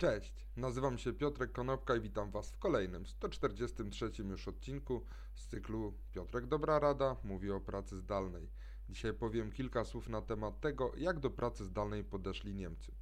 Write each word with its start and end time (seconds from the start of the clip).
Cześć, 0.00 0.46
nazywam 0.56 0.98
się 0.98 1.12
Piotrek 1.12 1.52
Konopka 1.52 1.96
i 1.96 2.00
witam 2.00 2.30
Was 2.30 2.50
w 2.50 2.58
kolejnym, 2.58 3.06
143 3.06 4.10
już 4.28 4.48
odcinku 4.48 5.04
z 5.34 5.46
cyklu 5.46 5.94
Piotrek 6.12 6.46
Dobra 6.46 6.78
Rada 6.78 7.16
mówi 7.24 7.50
o 7.50 7.60
pracy 7.60 7.96
zdalnej. 7.96 8.50
Dzisiaj 8.88 9.14
powiem 9.14 9.52
kilka 9.52 9.84
słów 9.84 10.08
na 10.08 10.22
temat 10.22 10.60
tego, 10.60 10.92
jak 10.96 11.20
do 11.20 11.30
pracy 11.30 11.64
zdalnej 11.64 12.04
podeszli 12.04 12.54
Niemcy. 12.54 12.92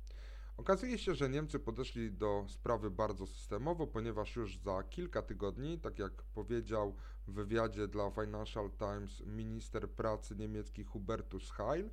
Okazuje 0.57 0.99
się, 0.99 1.15
że 1.15 1.29
Niemcy 1.29 1.59
podeszli 1.59 2.13
do 2.13 2.46
sprawy 2.48 2.91
bardzo 2.91 3.27
systemowo, 3.27 3.87
ponieważ 3.87 4.37
już 4.37 4.59
za 4.59 4.83
kilka 4.83 5.23
tygodni, 5.23 5.79
tak 5.79 5.99
jak 5.99 6.12
powiedział 6.23 6.96
w 7.27 7.33
wywiadzie 7.33 7.89
dla 7.89 8.11
Financial 8.11 8.71
Times 8.71 9.23
minister 9.27 9.91
pracy 9.91 10.37
niemiecki 10.37 10.85
Hubertus 10.85 11.51
Heil, 11.51 11.91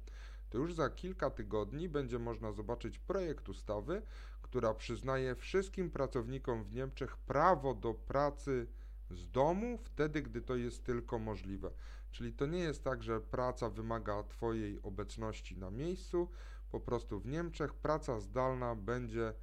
to 0.50 0.58
już 0.58 0.74
za 0.74 0.90
kilka 0.90 1.30
tygodni 1.30 1.90
będzie 1.90 2.20
można 2.20 2.52
zobaczyć 2.52 3.00
projekt 3.00 3.50
ustawy, 3.50 4.02
która 4.42 4.74
przyznaje 4.74 5.36
wszystkim 5.36 5.92
pracownikom 5.92 6.64
w 6.64 6.74
Niemczech 6.74 7.18
prawo 7.18 7.74
do 7.74 7.94
pracy 7.94 8.68
z 9.10 9.32
domu 9.32 9.78
wtedy, 9.84 10.22
gdy 10.22 10.42
to 10.42 10.56
jest 10.56 10.84
tylko 10.84 11.20
możliwe. 11.20 11.72
Czyli 12.12 12.34
to 12.34 12.46
nie 12.46 12.60
jest 12.60 12.84
tak, 12.84 13.04
że 13.04 13.22
praca 13.22 13.70
wymaga 13.70 14.24
Twojej 14.24 14.82
obecności 14.82 15.58
na 15.58 15.72
miejscu, 15.72 16.30
po 16.72 16.80
prostu 16.80 17.20
w 17.20 17.26
Niemczech 17.26 17.74
praca 17.74 18.20
zdalna 18.20 18.76
będzie 18.76 19.34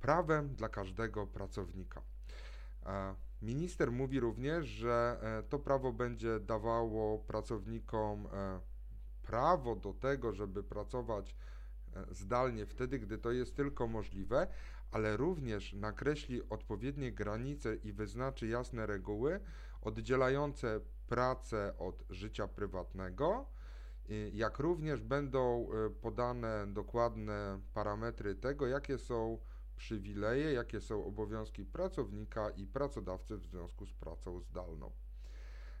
prawem 0.00 0.54
dla 0.54 0.68
każdego 0.68 1.26
pracownika. 1.26 2.02
E, 2.86 3.14
minister 3.42 3.92
mówi 3.92 4.20
również, 4.20 4.66
że 4.66 5.18
e, 5.22 5.42
to 5.42 5.58
prawo 5.58 5.92
będzie 5.92 6.40
dawało 6.40 7.18
pracownikom 7.18 8.26
e, 8.26 8.60
prawo 9.28 9.76
do 9.76 9.92
tego, 9.92 10.32
żeby 10.32 10.62
pracować 10.62 11.36
zdalnie 12.10 12.66
wtedy, 12.66 12.98
gdy 12.98 13.18
to 13.18 13.32
jest 13.32 13.56
tylko 13.56 13.86
możliwe, 13.86 14.46
ale 14.90 15.16
również 15.16 15.72
nakreśli 15.72 16.48
odpowiednie 16.48 17.12
granice 17.12 17.76
i 17.76 17.92
wyznaczy 17.92 18.46
jasne 18.46 18.86
reguły 18.86 19.40
oddzielające 19.82 20.80
pracę 21.08 21.78
od 21.78 22.04
życia 22.10 22.48
prywatnego, 22.48 23.46
jak 24.32 24.58
również 24.58 25.02
będą 25.02 25.68
e, 25.72 25.90
podane 25.90 26.66
dokładne 26.66 27.60
parametry 27.74 28.34
tego, 28.34 28.66
jakie 28.66 28.98
są 28.98 29.38
przywileje, 29.76 30.52
jakie 30.52 30.80
są 30.80 31.04
obowiązki 31.04 31.64
pracownika 31.64 32.50
i 32.50 32.66
pracodawcy 32.66 33.36
w 33.36 33.44
związku 33.44 33.86
z 33.86 33.94
pracą 33.94 34.40
zdalną. 34.40 34.92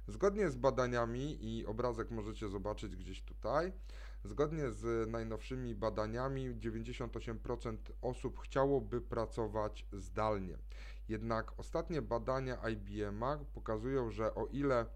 Zgodnie 0.08 0.50
z 0.50 0.56
badaniami, 0.56 1.38
i 1.44 1.66
obrazek 1.66 2.10
możecie 2.10 2.48
zobaczyć 2.48 2.96
gdzieś 2.96 3.22
tutaj, 3.22 3.72
zgodnie 4.24 4.70
z 4.70 5.10
najnowszymi 5.10 5.74
badaniami 5.74 6.54
98% 6.54 7.76
osób 8.02 8.40
chciałoby 8.40 9.00
pracować 9.00 9.86
zdalnie. 9.92 10.58
Jednak 11.08 11.52
ostatnie 11.58 12.02
badania 12.02 12.68
IBM 12.68 13.24
pokazują, 13.54 14.10
że 14.10 14.34
o 14.34 14.46
ile 14.46 14.86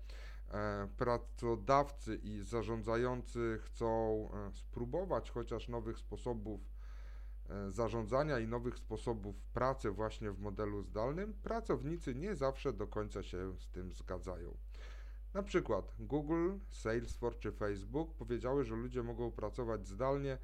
e, 0.51 0.89
pracodawcy 0.97 2.17
i 2.17 2.43
zarządzający 2.43 3.59
chcą 3.63 4.29
e, 4.33 4.53
spróbować 4.53 5.31
chociaż 5.31 5.69
nowych 5.69 5.99
sposobów 5.99 6.61
e, 7.49 7.71
zarządzania 7.71 8.39
i 8.39 8.49
nowych 8.49 8.79
sposobów 8.79 9.37
pracy 9.55 9.91
właśnie 9.91 10.31
w 10.31 10.41
modelu 10.41 10.83
zdalnym, 10.83 11.35
pracownicy 11.35 12.15
nie 12.15 12.35
zawsze 12.37 12.73
do 12.73 12.87
końca 12.87 13.23
się 13.23 13.59
z 13.59 13.69
tym 13.69 13.93
zgadzają. 13.93 14.57
Na 15.35 15.43
przykład 15.43 15.95
Google, 15.99 16.51
Salesforce 16.69 17.41
czy 17.41 17.53
Facebook 17.53 18.15
powiedziały, 18.15 18.65
że 18.65 18.75
ludzie 18.75 19.03
mogą 19.03 19.31
pracować 19.31 19.87
zdalnie 19.87 20.39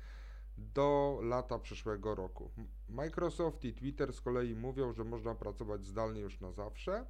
do 0.58 1.18
lata 1.22 1.58
przyszłego 1.58 2.14
roku. 2.14 2.50
Microsoft 2.88 3.64
i 3.64 3.74
Twitter 3.74 4.12
z 4.12 4.20
kolei 4.20 4.54
mówią, 4.54 4.92
że 4.92 5.04
można 5.04 5.34
pracować 5.34 5.86
zdalnie 5.86 6.20
już 6.20 6.40
na 6.40 6.52
zawsze. 6.52 7.06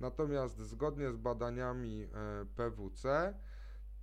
Natomiast 0.00 0.58
zgodnie 0.58 1.12
z 1.12 1.16
badaniami 1.16 2.02
e, 2.02 2.46
PWC, 2.56 3.34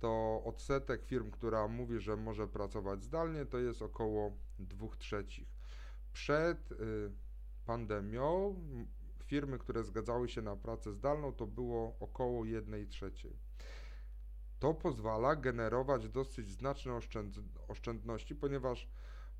to 0.00 0.42
odsetek 0.44 1.04
firm, 1.04 1.30
która 1.30 1.68
mówi, 1.68 2.00
że 2.00 2.16
może 2.16 2.48
pracować 2.48 3.04
zdalnie, 3.04 3.46
to 3.46 3.58
jest 3.58 3.82
około 3.82 4.32
2 4.58 4.88
trzecich. 4.98 5.48
Przed 6.12 6.72
y, 6.72 6.76
pandemią 7.66 8.56
firmy, 9.26 9.58
które 9.58 9.84
zgadzały 9.84 10.28
się 10.28 10.42
na 10.42 10.56
pracę 10.56 10.92
zdalną, 10.92 11.32
to 11.32 11.46
było 11.46 11.96
około 12.00 12.44
1 12.44 12.88
trzeciej. 12.88 13.36
To 14.58 14.74
pozwala 14.74 15.36
generować 15.36 16.08
dosyć 16.08 16.48
znaczne 16.48 16.98
oszczędności, 17.68 18.34
ponieważ 18.36 18.88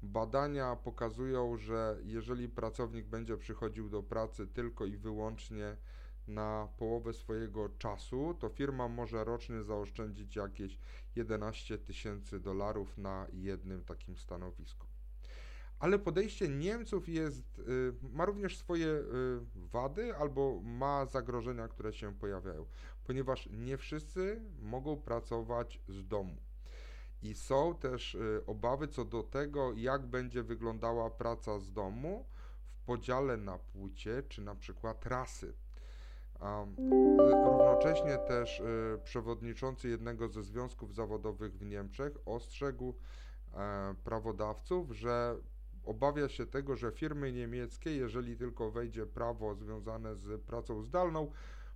badania 0.02 0.76
pokazują, 0.76 1.56
że 1.56 1.98
jeżeli 2.02 2.48
pracownik 2.48 3.06
będzie 3.06 3.36
przychodził 3.36 3.90
do 3.90 4.02
pracy 4.02 4.46
tylko 4.46 4.86
i 4.86 4.96
wyłącznie 4.96 5.76
na 6.26 6.68
połowę 6.76 7.12
swojego 7.12 7.68
czasu, 7.68 8.34
to 8.40 8.48
firma 8.48 8.88
może 8.88 9.24
rocznie 9.24 9.62
zaoszczędzić 9.62 10.36
jakieś 10.36 10.78
11 11.16 11.78
tysięcy 11.78 12.40
dolarów 12.40 12.98
na 12.98 13.26
jednym 13.32 13.84
takim 13.84 14.16
stanowisku. 14.16 14.86
Ale 15.78 15.98
podejście 15.98 16.48
Niemców 16.48 17.08
jest, 17.08 17.58
y, 17.58 17.92
ma 18.12 18.24
również 18.24 18.58
swoje 18.58 18.86
y, 18.86 19.04
wady 19.54 20.16
albo 20.16 20.60
ma 20.62 21.06
zagrożenia, 21.06 21.68
które 21.68 21.92
się 21.92 22.14
pojawiają, 22.14 22.66
ponieważ 23.04 23.48
nie 23.52 23.76
wszyscy 23.76 24.42
mogą 24.62 24.96
pracować 24.96 25.80
z 25.88 26.06
domu. 26.06 26.36
I 27.22 27.34
są 27.34 27.74
też 27.74 28.14
y, 28.14 28.42
obawy 28.46 28.88
co 28.88 29.04
do 29.04 29.22
tego, 29.22 29.72
jak 29.72 30.06
będzie 30.06 30.42
wyglądała 30.42 31.10
praca 31.10 31.58
z 31.58 31.72
domu 31.72 32.26
w 32.68 32.78
podziale 32.78 33.36
na 33.36 33.58
płcie 33.58 34.22
czy 34.28 34.42
na 34.42 34.54
przykład 34.54 35.06
rasy. 35.06 35.54
Równocześnie 37.44 38.18
też 38.18 38.62
przewodniczący 39.04 39.88
jednego 39.88 40.28
ze 40.28 40.42
związków 40.42 40.94
zawodowych 40.94 41.58
w 41.58 41.64
Niemczech 41.64 42.12
ostrzegł 42.26 42.94
e, 43.54 43.94
prawodawców, 44.04 44.96
że 44.96 45.36
obawia 45.86 46.28
się 46.28 46.46
tego, 46.46 46.76
że 46.76 46.92
firmy 46.92 47.32
niemieckie, 47.32 47.96
jeżeli 47.96 48.36
tylko 48.36 48.70
wejdzie 48.70 49.06
prawo 49.06 49.54
związane 49.54 50.16
z 50.16 50.42
pracą 50.42 50.82
zdalną, 50.82 51.32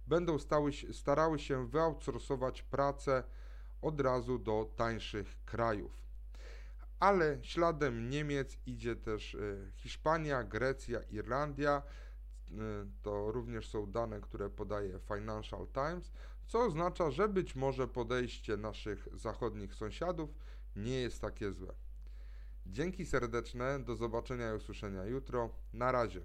będą 0.06 0.38
stały, 0.38 0.70
starały 0.92 1.38
się 1.38 1.68
wyoutsourcować 1.68 2.62
pracę 2.62 3.22
od 3.82 4.00
razu 4.00 4.38
do 4.38 4.70
tańszych 4.76 5.44
krajów. 5.44 6.00
Ale 7.00 7.38
śladem 7.42 8.10
Niemiec 8.10 8.58
idzie 8.66 8.96
też 8.96 9.34
e, 9.34 9.38
Hiszpania, 9.74 10.44
Grecja, 10.44 11.00
Irlandia. 11.02 11.82
E, 11.82 12.52
to 13.02 13.32
również 13.32 13.68
są 13.68 13.90
dane, 13.90 14.20
które 14.20 14.50
podaje 14.50 15.00
Financial 15.14 15.66
Times, 15.66 16.12
co 16.46 16.64
oznacza, 16.64 17.10
że 17.10 17.28
być 17.28 17.56
może 17.56 17.88
podejście 17.88 18.56
naszych 18.56 19.08
zachodnich 19.12 19.74
sąsiadów 19.74 20.30
nie 20.76 21.00
jest 21.00 21.20
takie 21.20 21.52
złe. 21.52 21.74
Dzięki 22.66 23.06
serdeczne, 23.06 23.80
do 23.80 23.96
zobaczenia 23.96 24.52
i 24.52 24.56
usłyszenia 24.56 25.04
jutro. 25.04 25.50
Na 25.72 25.92
razie. 25.92 26.20